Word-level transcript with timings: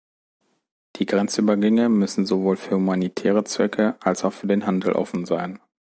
Die 0.95 1.05
Grenzübergänge 1.05 1.87
müssen 1.87 2.25
sowohl 2.25 2.57
für 2.57 2.73
humanitäre 2.73 3.43
Zwecke 3.43 3.97
als 3.99 4.23
auch 4.25 4.33
für 4.33 4.47
den 4.47 4.65
Handel 4.65 4.93
offen 4.93 5.27
sein. 5.27 5.59